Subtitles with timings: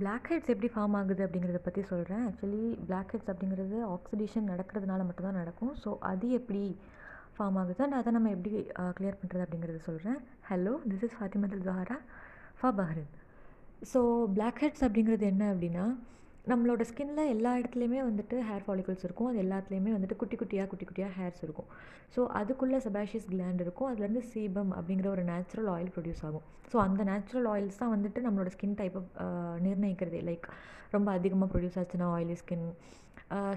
[0.00, 5.40] Black heads எப்படி form ஆகுது அப்படிங்கிறத பற்றி சொல்கிறேன் ஆக்சுவலி பிளாக் ஹெட்ஸ் அப்படிங்கிறது ஆக்சிடேஷன் நடக்கிறதுனால மட்டும்தான்
[5.42, 5.72] நடக்கும்.
[5.82, 6.62] ஸோ அது எப்படி
[7.36, 7.80] ஃபார்ம் ஆகுது?
[7.84, 8.50] அண்ட் அதை நம்ம எப்படி
[8.98, 10.18] கிளியர் பண்ணுறது அப்படிங்கிறத சொல்கிறேன்
[10.50, 11.96] ஹலோ திஸ் இஸ் ஃபாத்திமத்துல் ஜஹரா
[12.60, 13.10] ஃபா பஹ்ரின்
[13.92, 14.00] ஸோ
[14.36, 15.86] பிளாக் ஹெட்ஸ் அப்படிங்கிறது என்ன அப்படின்னா
[16.50, 19.28] நம்மளோட ஸ்கின்ல எல்லா இடத்துலையுமே வந்துட்டு ஹேர் ஃபாலிகல்ஸ் இருக்கும்.
[19.30, 21.68] அது எல்லாத்துலேயுமே வந்துட்டு குட்டி குட்டியாக குட்டி குட்டியாக ஹேர்ஸ் இருக்கும்.
[22.14, 23.88] ஸோ அதுக்குள்ளே செபாஷியஸ் கிளாண்ட் இருக்கும்.
[23.92, 26.44] அதுலேருந்து சீபம் அப்படிங்கிற ஒரு நேச்சுரல் ஆயில் ப்ரொடியூஸ் ஆகும்.
[26.72, 29.02] ஸோ அந்த நேச்சுரல் ஆயில்ஸ் தான் வந்துட்டு நம்மளோட ஸ்கின் டைப்பை
[29.66, 30.20] நிர்ணயிக்கிறது.
[30.30, 30.46] லைக்
[30.94, 32.66] ரொம்ப அதிகமாக ப்ரொடியூஸ் ஆச்சுன்னா ஆயிலி ஸ்கின்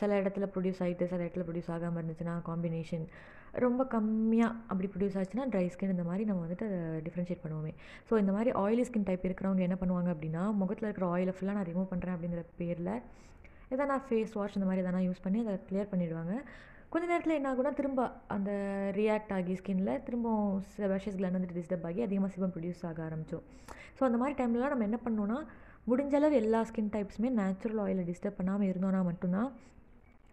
[0.00, 3.06] சில இடத்துல ப்ரொடியூஸ் ஆகிட்டு சில இடத்துல ப்ரொடியூஸ் ஆகாமல் இருந்துச்சுன்னா காம்பினேஷன்
[3.64, 7.72] ரொம்ப கம்மியாக அப்படி ப்ரொடியூஸ் ஆச்சுன்னா ட்ரை ஸ்கின் இந்த மாதிரி நம்ம வந்துட்டு அதை டிஃப்ரென்ஷியேட் பண்ணுவோமே.
[8.08, 11.68] ஸோ இந்த மாதிரி ஆயிலி ஸ்கின் டைப் இருக்கிறவங்க என்ன பண்ணுவாங்க அப்படின்னா முகத்தில் இருக்கிற ஆயிலை ஃபுல்லாக நான்
[11.70, 12.94] ரிமூவ் பண்ணுறேன் அப்படிங்கிற பேரில்
[13.74, 16.34] எதனா ஃபேஸ் வாஷ் இந்த மாதிரி எதனா யூஸ் பண்ணி அதை கிளியர் பண்ணிவிடுவாங்க
[16.92, 18.00] கொஞ்ச நேரத்தில் என்ன ஆகும்னா திரும்ப
[18.34, 18.50] அந்த
[18.98, 23.44] ரியாக்ட் ஆகி ஸ்கின்ல திரும்பவும் சில பேஷஸ்கில் வந்துட்டு டிஸ்டர்ப் ஆகி அதிகமாக சிவம் ப்ரொடியூஸ் ஆக ஆரம்பிச்சோம்
[23.98, 25.38] ஸோ அந்த மாதிரி டைம்லலாம் நம்ம என்ன பண்ணோன்னா
[25.86, 29.48] முடிஞ்ச அளவு எல்லா ஸ்கின் டைப்ஸுமே நேச்சுரல் ஆயிலை டிஸ்டர்ப் பண்ணாமல் இருந்தோன்னா மட்டும்தான்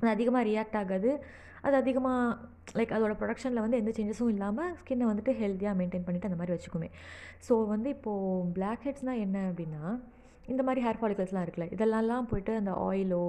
[0.00, 1.10] அது அதிகமாக ரியாக்ட் ஆகாது.
[1.66, 2.36] அது அதிகமாக
[2.78, 6.88] லைக் அதோட ப்ரொடக்ஷனில் வந்து எந்த சேஞ்சஸும் இல்லாமல் ஸ்கின்னை வந்துட்டு ஹெல்த்தியாக மெயின்டைன் பண்ணிவிட்டு அந்த மாதிரி வச்சுக்குமே.
[7.46, 9.82] ஸோ வந்து இப்போது பிளாக் ஹெட்ஸ்னால் என்ன அப்படின்னா
[10.48, 13.24] இந்த மாதிரி ஹேர் ஃபாலிகல்ஸ்லாம் இருக்குல்ல இதெல்லாம்லாம் போயிட்டு அந்த ஆயிலோ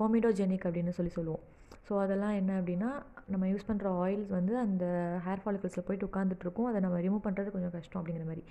[0.00, 1.42] கோமிடோஜெனிக் அப்படின்னு சொல்லி சொல்லுவோம்.
[1.88, 2.90] ஸோ அதெல்லாம் என்ன அப்படின்னா
[3.32, 4.84] நம்ம யூஸ் பண்ணுற ஆயில்ஸ் வந்து அந்த
[5.26, 8.44] ஹேர் ஃபாலிக்கல்ஸில் போயிட்டு உட்காந்துட்ருக்கும் அதை நம்ம ரிமூவ் பண்ணுறது கொஞ்சம் கஷ்டம் அப்படிங்கிற மாதிரி.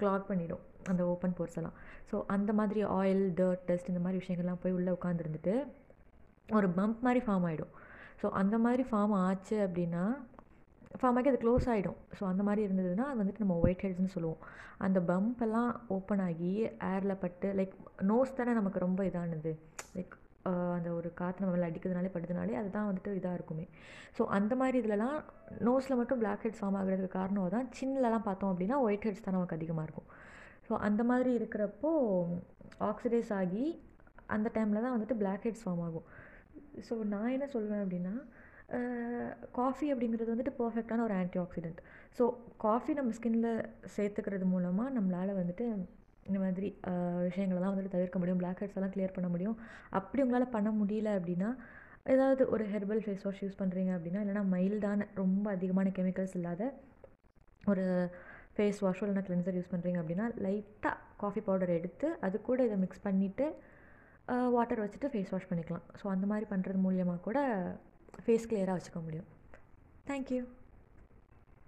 [0.00, 1.76] கிளாக் பண்ணிடும் அந்த ஓப்பன் போர்ஸ் எல்லாம்.
[2.10, 5.54] ஸோ அந்த மாதிரி ஆயில் டர்ட் டஸ்ட் இந்த மாதிரி விஷயங்கள்லாம் போய் உள்ளே உட்காந்துருந்துட்டு
[6.58, 7.72] ஒரு பம்ப் மாதிரி ஃபார்ம் ஆகிடும்
[8.20, 10.04] ஸோ அந்த மாதிரி ஃபார்ம் ஆச்சு அப்படின்னா
[11.00, 14.40] ஃபார்ம் ஆகி அது க்ளோஸ் ஆகிடும் ஸோ அந்த மாதிரி இருந்ததுன்னா அது வந்துட்டு நம்ம ஒயிட் ஹெட்ஸ்னு சொல்லுவோம்.
[14.86, 16.52] அந்த பம்ப் எல்லாம் ஓப்பன் ஆகி
[16.92, 17.74] ஏரில் பட்டு லைக்
[18.10, 19.52] நோஸ் தானே நமக்கு ரொம்ப இதானது?
[19.96, 20.14] லைக்
[20.76, 23.66] அந்த ஒரு காற்று நம்ம மேலே அடிக்கிறதுனாலே படுதுனாலே அதுதான் வந்துட்டு இதாக இருக்குமே.
[24.16, 25.18] ஸோ அந்த மாதிரி இதிலலாம்
[25.68, 29.58] நோஸில் மட்டும் பிளாக் ஹெட்ஸ் ஃபார்ம் ஆகிறதுக்கு காரணம் தான் சின்னலலாம் பார்த்தோம் அப்படின்னா ஒயிட் ஹெட்ஸ் தான் நமக்கு
[29.58, 30.08] அதிகமாக இருக்கும்.
[30.68, 31.92] ஸோ அந்த மாதிரி இருக்கிறப்போ
[32.90, 33.64] ஆக்சிடைஸ் ஆகி
[34.36, 36.06] அந்த டைமில் தான் வந்துட்டு பிளாக் ஹெட்ஸ் ஃபார்ம் ஆகும்.
[36.88, 38.14] ஸோ நான் என்ன சொல்லுவேன் அப்படின்னா
[39.58, 41.78] காஃபி அப்படிங்கிறது வந்துட்டு பர்ஃபெக்டான ஒரு ஆன்டி ஆக்சிடெண்ட்
[42.16, 42.24] ஸோ
[42.64, 43.52] காஃபி நம்ம ஸ்கின்னில்
[43.94, 45.66] சேர்த்துக்கிறது மூலமாக நம்மளால் வந்துட்டு
[46.28, 46.68] இந்த மாதிரி
[47.28, 48.40] விஷயங்களெல்லாம் வந்துட்டு தவிர்க்க முடியும்.
[48.42, 49.56] பிளாக் ஹெட்ஸ் எல்லாம் கிளியர் பண்ண முடியும்.
[49.98, 51.50] அப்படி உங்களால் பண்ண முடியல அப்படின்னா
[52.14, 56.62] ஏதாவது ஒரு ஹெர்பல் ஃபேஸ் வாஷ் யூஸ் பண்ணுறீங்க அப்படின்னா இல்லைனா மைல்டான ரொம்ப அதிகமான கெமிக்கல்ஸ் இல்லாத
[57.72, 57.84] ஒரு
[58.56, 63.04] ஃபேஸ் வாஷோ இல்லைனா கிளென்சர் யூஸ் பண்ணுறீங்க அப்படின்னா லைட்டாக காஃபி பவுடர் எடுத்து அது கூட இதை மிக்ஸ்
[63.08, 63.46] பண்ணிவிட்டு
[64.56, 65.84] வாட்டர் வச்சுட்டு ஃபேஸ் வாஷ் பண்ணிக்கலாம்.
[66.00, 67.38] ஸோ அந்த மாதிரி பண்ணுறது மூலியமாக கூட
[68.24, 69.28] ஃபேஸ் கிளியராக வச்சுக்க முடியும்.
[70.10, 70.42] தேங்க்யூ